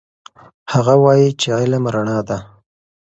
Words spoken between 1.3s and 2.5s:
چې علم رڼا ده.